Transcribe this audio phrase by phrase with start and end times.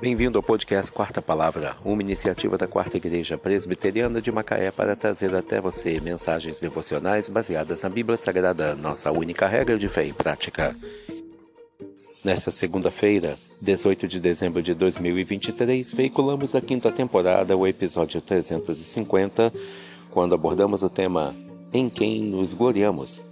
[0.00, 5.34] Bem-vindo ao podcast Quarta Palavra, uma iniciativa da Quarta Igreja Presbiteriana de Macaé para trazer
[5.34, 10.76] até você mensagens devocionais baseadas na Bíblia Sagrada, nossa única regra de fé e prática.
[12.22, 19.52] Nesta segunda-feira, 18 de dezembro de 2023, veiculamos a quinta temporada, o episódio 350,
[20.12, 21.34] quando abordamos o tema
[21.72, 23.24] Em quem nos gloriamos.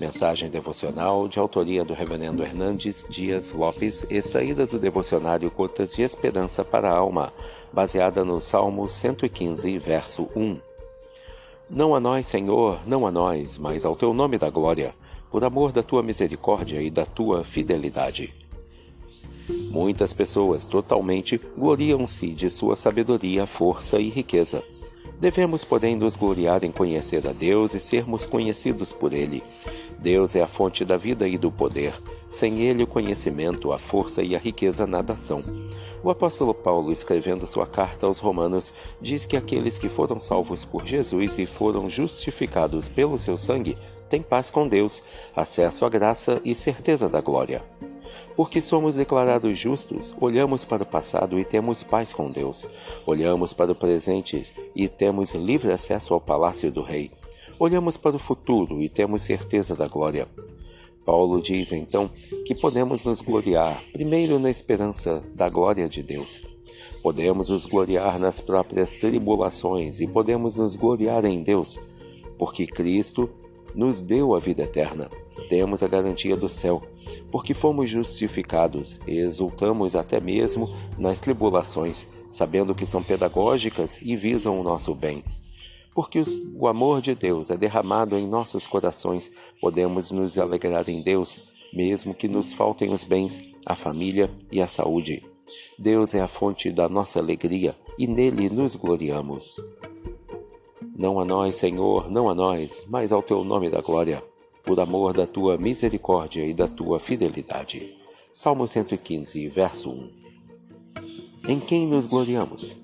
[0.00, 6.64] Mensagem devocional de autoria do Reverendo Hernandes Dias Lopes, extraída do devocionário Gotas de Esperança
[6.64, 7.32] para a Alma,
[7.72, 10.60] baseada no Salmo 115, verso 1.
[11.68, 14.94] Não a nós, Senhor, não a nós, mas ao teu nome da glória,
[15.32, 18.32] por amor da tua misericórdia e da tua fidelidade.
[19.48, 24.62] Muitas pessoas totalmente gloriam-se de sua sabedoria, força e riqueza.
[25.20, 29.42] Devemos, porém, nos gloriar em conhecer a Deus e sermos conhecidos por Ele.
[29.98, 31.92] Deus é a fonte da vida e do poder.
[32.28, 35.42] Sem Ele, o conhecimento, a força e a riqueza nada são.
[36.04, 40.86] O apóstolo Paulo, escrevendo sua carta aos Romanos, diz que aqueles que foram salvos por
[40.86, 43.76] Jesus e foram justificados pelo seu sangue
[44.08, 45.02] têm paz com Deus,
[45.34, 47.60] acesso à graça e certeza da glória.
[48.36, 52.68] Porque somos declarados justos, olhamos para o passado e temos paz com Deus.
[53.06, 57.10] Olhamos para o presente e temos livre acesso ao palácio do Rei.
[57.58, 60.28] Olhamos para o futuro e temos certeza da glória.
[61.04, 62.10] Paulo diz então
[62.44, 66.42] que podemos nos gloriar, primeiro na esperança da glória de Deus.
[67.02, 71.80] Podemos nos gloriar nas próprias tribulações e podemos nos gloriar em Deus,
[72.36, 73.28] porque Cristo
[73.78, 75.08] nos deu a vida eterna
[75.48, 76.82] temos a garantia do céu,
[77.30, 84.60] porque fomos justificados e exultamos até mesmo nas tribulações, sabendo que são pedagógicas e visam
[84.60, 85.24] o nosso bem.
[85.94, 86.22] Porque
[86.54, 91.40] o amor de Deus é derramado em nossos corações, podemos nos alegrar em Deus,
[91.72, 95.24] mesmo que nos faltem os bens, a família e a saúde.
[95.78, 99.60] Deus é a fonte da nossa alegria e nele nos gloriamos.
[100.98, 104.20] Não a nós, Senhor, não a nós, mas ao teu nome da glória
[104.64, 107.96] por amor da tua misericórdia e da tua fidelidade.
[108.32, 110.10] Salmo 115, verso 1.
[111.48, 112.76] Em quem nos gloriamos?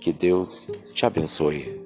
[0.00, 1.79] Que Deus te abençoe.